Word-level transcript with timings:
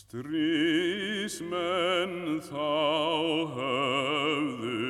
Strísmenn 0.00 1.60
þá 2.40 2.72
höfðu 3.52 4.80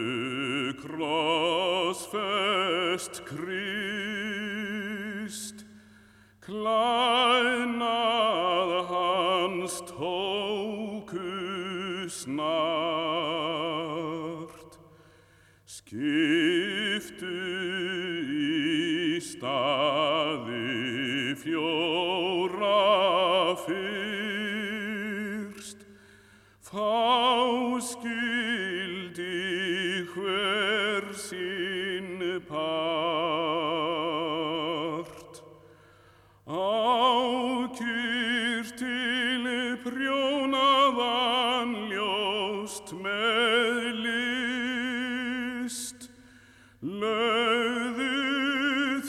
krossfest 0.78 2.46
Krist, 3.26 4.46
klænað 6.46 7.90
hans 8.92 9.74
tóku 9.90 11.34
snart, 12.20 13.10
skiptu 15.66 17.34
í 18.30 19.18
staði 19.26 20.70
fjóra 21.42 22.78
fyrst, 23.66 24.49
fá 26.70 27.80
skildi 27.82 29.26
hver 30.12 31.04
sín 31.18 32.22
part. 32.46 33.02
Ákýrt 36.46 37.90
til 38.78 39.44
prjónaðan 39.82 41.70
ljóst 41.90 42.94
með 43.02 43.90
list, 44.06 46.00
lögðu 46.82 48.14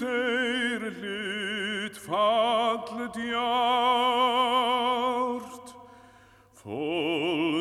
þeir 0.01 0.81
hlut 0.98 1.98
fall 2.07 3.09
djárt, 3.13 4.91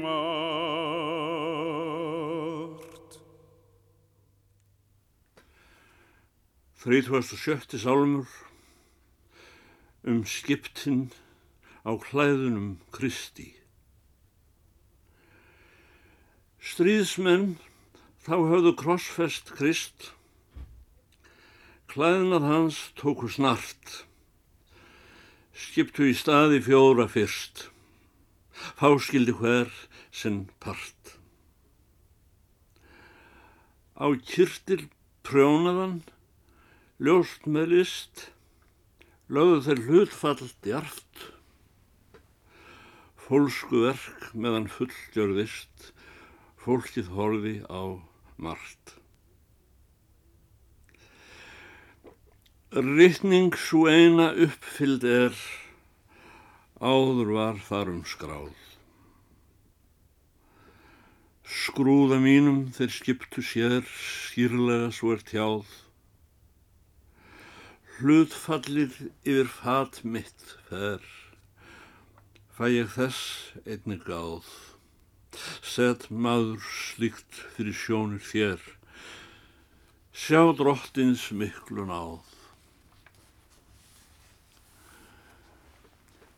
margt. 0.00 0.40
37. 6.88 7.76
sálmur 7.84 8.24
um 10.08 10.24
skiptin 10.24 11.12
á 11.84 11.92
klæðunum 12.00 12.80
Kristi. 12.88 13.58
Stríðsmenn 16.58 17.52
þá 18.26 18.34
höfðu 18.50 18.72
krossfest 18.80 19.52
Krist, 19.54 20.08
klæðnað 21.86 22.46
hans 22.50 22.78
tóku 22.98 23.28
snart, 23.30 23.92
skiptu 25.54 26.08
í 26.10 26.16
staði 26.18 26.58
fjóra 26.66 27.06
fyrst, 27.12 27.68
fáskildi 28.80 29.36
hver 29.38 29.70
sinn 30.10 30.48
part. 30.58 31.14
Á 33.94 34.10
kyrtil 34.26 34.88
prjónaðan, 35.26 36.00
ljóst 36.98 37.46
með 37.46 37.70
list, 37.76 38.24
lögðu 39.30 39.62
þeir 39.68 39.84
hlutfall 39.86 40.50
djart, 40.66 41.22
fólsku 43.28 43.84
verk 43.86 44.34
meðan 44.34 44.66
fullgjörðist, 44.74 45.92
fólkið 46.68 47.06
horfi 47.16 47.54
á 47.64 47.96
margt. 48.36 48.90
Rittning 52.76 53.56
svo 53.56 53.86
eina 53.88 54.26
uppfylld 54.36 55.06
er, 55.08 55.38
áður 56.76 57.32
var 57.38 57.64
þarum 57.70 58.04
skráð. 58.04 58.52
Skrúða 61.48 62.20
mínum 62.20 62.66
þeir 62.76 62.92
skiptu 62.98 63.48
sér, 63.54 63.88
skýrlega 63.88 64.92
svo 64.92 65.16
er 65.16 65.24
tjáð. 65.24 65.74
Hlutfallir 67.96 68.92
yfir 69.24 69.48
fat 69.56 70.04
mitt 70.04 70.50
fer, 70.68 71.00
fæ 72.52 72.66
ég 72.76 72.92
þess 72.92 73.56
einnig 73.64 74.04
gáð. 74.04 74.67
Sett 75.62 76.08
maður 76.10 76.62
slíkt 76.64 77.42
fyrir 77.54 77.76
sjónir 77.76 78.22
þér, 78.24 78.62
sjá 80.12 80.42
drottins 80.58 81.28
miklu 81.30 81.86
náð. 81.88 82.18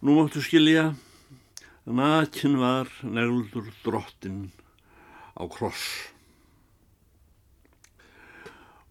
Nú 0.01 0.17
máttu 0.17 0.41
skilja, 0.41 0.95
nakin 1.85 2.57
var 2.61 2.89
negldur 3.05 3.69
drottin 3.85 4.49
á 5.37 5.45
kross. 5.45 5.85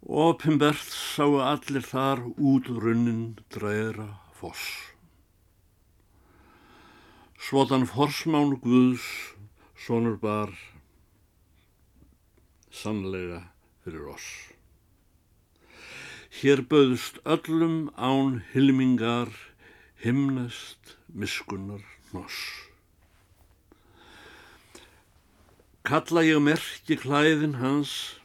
Opimbert 0.05 0.93
sáu 0.93 1.41
allir 1.43 1.83
þar 1.85 2.21
út 2.37 2.69
runnin 2.69 3.37
dræra 3.49 4.07
foss. 4.37 4.93
Svotan 7.37 7.85
forsmán 7.89 8.55
Guðs, 8.61 9.35
sonur 9.79 10.17
bar, 10.19 10.51
sannlega 12.71 13.43
fyrir 13.83 14.09
oss. 14.11 14.27
Hér 16.39 16.61
bauðst 16.69 17.21
öllum 17.25 17.87
án 17.95 18.41
hilmingar, 18.51 19.31
himnest 20.03 20.97
miskunnar 21.07 21.83
hnoss. 22.11 22.37
Kalla 25.87 26.25
ég 26.27 26.43
merki 26.43 26.99
klæðin 26.99 27.57
hans, 27.63 28.19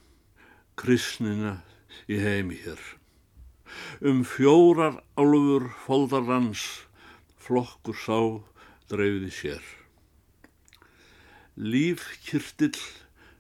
kristnina 0.76 1.60
í 2.10 2.19
heimi 2.20 2.59
hér. 2.66 2.82
Um 4.03 4.20
fjórar 4.26 5.00
álfur 5.16 5.70
foldarans, 5.87 6.66
flokkur 7.41 7.97
sá 7.97 8.20
dreifði 8.91 9.32
sér. 9.32 9.83
Lífkyrtill 11.54 12.81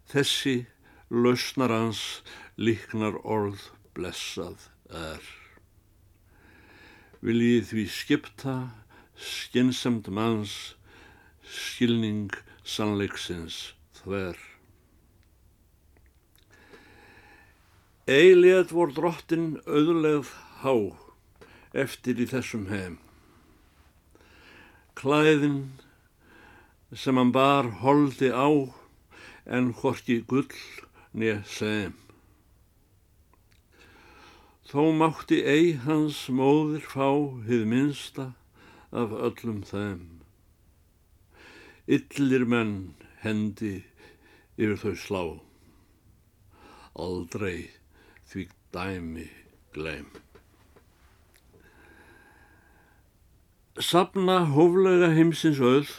þessi 0.06 0.66
lausnar 1.10 1.72
hans 1.74 2.22
líknar 2.54 3.16
orð 3.26 3.70
blessað 3.96 4.68
er. 4.94 5.24
Viljið 7.24 7.66
því 7.72 7.84
skipta 7.90 8.56
skinsamt 9.18 10.06
manns 10.14 10.74
skilning 11.42 12.30
sannleiksins 12.62 13.74
þver. 13.98 14.38
Eilið 18.06 18.74
vor 18.76 18.92
drottin 18.94 19.56
auðlegð 19.66 20.30
há 20.62 20.74
eftir 21.74 22.20
í 22.22 22.28
þessum 22.30 22.68
heim. 22.70 23.00
Klæðin 24.94 25.58
sem 26.92 27.16
hann 27.16 27.32
bar 27.32 27.70
holdi 27.80 28.28
á 28.28 28.48
en 29.46 29.72
hvorki 29.78 30.20
gull 30.28 30.56
neð 31.12 31.44
sem. 31.48 31.94
Þó 34.68 34.90
mátti 34.98 35.38
ei 35.44 35.74
hans 35.84 36.24
móðir 36.32 36.84
fá 36.88 37.08
hið 37.46 37.64
minsta 37.70 38.32
af 38.90 39.12
öllum 39.12 39.62
þeim. 39.68 40.02
Illir 41.86 42.46
menn 42.48 42.94
hendi 43.22 43.76
yfir 44.56 44.78
þau 44.82 44.94
slá. 45.04 45.24
Aldrei 46.94 47.70
því 48.30 48.48
dæmi 48.74 49.28
gleym. 49.76 50.08
Sapna 53.78 54.44
hóflega 54.54 55.10
heimsins 55.12 55.58
auð, 55.58 55.90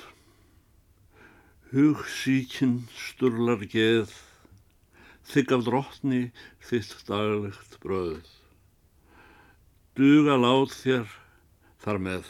hug 1.75 2.05
síkin 2.07 2.85
sturlar 2.95 3.59
geð, 3.67 4.07
þykk 5.27 5.49
af 5.57 5.63
drottni 5.65 6.19
þitt 6.63 7.01
daglegt 7.09 7.73
bröð. 7.83 8.29
Duga 9.99 10.37
lát 10.39 10.71
þér 10.71 11.09
þar 11.83 11.99
með. 12.05 12.29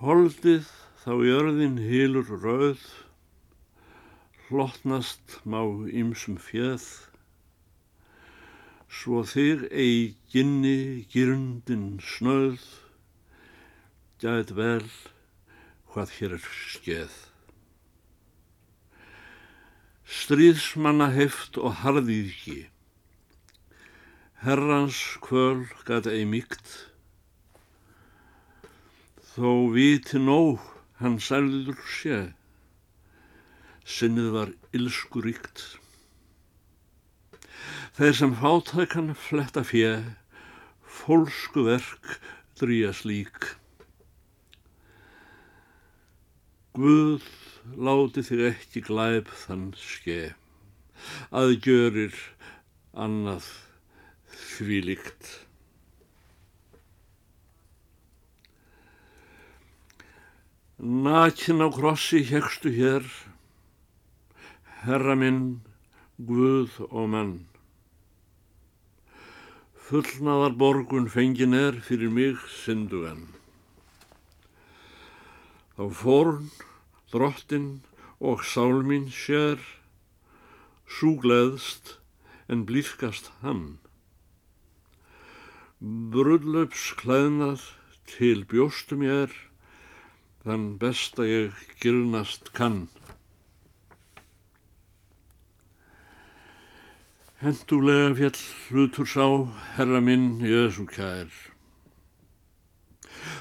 Holdið 0.00 0.66
þá 1.04 1.12
jörðin 1.28 1.78
hýlur 1.78 2.34
rauð, 2.42 2.82
hlottnast 4.48 5.38
má 5.46 5.62
ýmsum 5.94 6.40
fjöð, 6.42 6.88
svo 8.90 9.22
þig 9.22 9.62
eigi 9.70 10.10
ginni 10.34 11.06
gyrndin 11.14 11.86
snöð, 12.02 12.58
gæt 14.18 14.50
vel 14.58 14.90
hvað 15.90 16.12
hér 16.18 16.36
er 16.36 16.44
skeð. 16.70 17.14
Stríðsmanna 20.10 21.10
heft 21.14 21.58
og 21.58 21.82
harðíðki, 21.82 22.64
herrans 24.42 25.00
kvöl 25.22 25.66
gæt 25.86 26.08
ei 26.10 26.24
mýkt, 26.26 26.72
þó 29.34 29.70
viti 29.74 30.18
nóg 30.22 30.62
hann 31.00 31.20
sælður 31.22 31.78
sé, 31.98 32.18
sinnið 33.86 34.32
var 34.34 34.50
ilskuríkt. 34.76 35.62
Þeir 37.98 38.18
sem 38.18 38.34
fátækan 38.38 39.14
fletta 39.18 39.62
fjö, 39.66 39.94
fólsku 41.00 41.66
verk 41.66 42.18
drýja 42.58 42.92
slík. 42.96 43.59
Guð 46.70 47.24
láti 47.74 48.22
þig 48.22 48.40
ekki 48.46 48.80
glæp 48.86 49.30
þann 49.42 49.72
ske, 49.74 50.18
að 51.34 51.56
gjörir 51.64 52.18
annað 52.94 53.48
þvílíkt. 54.30 55.32
Nakin 60.78 61.66
á 61.66 61.68
krossi 61.74 62.22
hegstu 62.30 62.70
hér, 62.78 63.02
herra 64.86 65.18
minn, 65.18 65.60
Guð 66.20 66.78
og 66.86 67.10
mann. 67.10 67.34
Fullnaðar 69.90 70.54
borgun 70.54 71.10
fengin 71.10 71.56
er 71.56 71.82
fyrir 71.82 72.12
mig 72.14 72.38
syndugan. 72.62 73.39
Þá 75.80 75.86
fórn, 75.96 76.48
drottin 77.08 77.68
og 78.20 78.42
sálmín 78.44 79.06
sér, 79.08 79.62
súgleðst 80.84 81.94
en 82.52 82.66
blífkast 82.68 83.30
hann. 83.40 83.78
Brudlöps 85.80 86.82
klæðnað 87.00 87.64
til 88.12 88.44
bjóstum 88.50 89.06
ég 89.06 89.22
er, 89.22 89.38
þann 90.44 90.66
besta 90.82 91.24
ég 91.24 91.56
gilnast 91.80 92.52
kann. 92.52 92.82
Hendulega 97.40 98.12
fjall 98.20 98.44
hlutur 98.66 99.08
sá, 99.08 99.26
herra 99.78 100.04
minn, 100.04 100.44
Jésu 100.44 100.84
kær. 100.92 101.32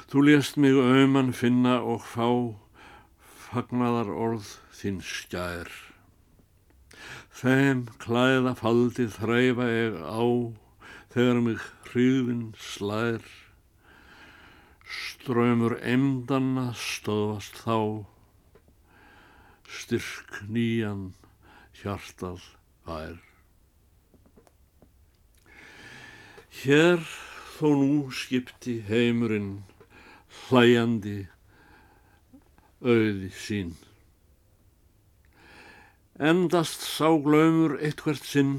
Þú 0.10 0.24
lést 0.26 0.56
mig 0.58 0.74
auðmann 0.74 1.28
finna 1.38 1.76
og 1.86 2.02
fá 2.02 2.26
fagnaðar 3.44 4.08
orð 4.10 4.48
þinn 4.74 5.04
skær. 5.06 5.70
Þeim 7.30 7.84
klæða 8.02 8.56
faldi 8.58 9.06
þræfa 9.14 9.68
ég 9.70 10.00
á, 10.02 10.26
þegar 11.14 11.44
mig 11.46 11.68
hríðin 11.92 12.42
slær. 12.58 13.22
Ströymur 14.90 15.78
emdanna 15.78 16.72
stöðast 16.74 17.62
þá, 17.62 18.10
styrk 19.70 20.44
nýjan 20.50 21.12
hjartað 21.84 22.50
fær. 22.82 23.18
Hér 26.66 27.04
þó 27.60 27.68
nú 27.78 28.08
skipti 28.10 28.82
heimurinn 28.90 29.60
hlæjandi 30.30 31.20
auði 32.82 33.30
sín. 33.36 33.74
Endast 36.20 36.84
sá 36.84 37.10
glaumur 37.24 37.78
eitthvert 37.80 38.26
sinn 38.28 38.56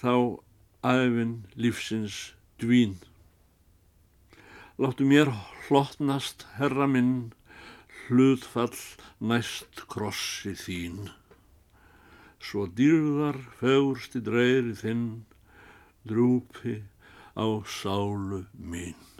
þá 0.00 0.40
æfin 0.84 1.34
lífsins 1.56 2.32
dvín. 2.60 2.96
Láttu 4.78 5.04
mér 5.10 5.32
hlottnast, 5.66 6.46
herra 6.56 6.86
minn, 6.86 7.32
hlutfall 8.06 8.78
næst 9.20 9.84
krossi 9.90 10.54
þín. 10.56 11.10
Svo 12.38 12.68
dýrðar 12.70 13.40
fegursti 13.58 14.22
dreiri 14.24 14.76
þinn, 14.78 15.04
drúpi 16.08 16.78
á 17.36 17.46
sálu 17.66 18.46
mín. 18.54 19.17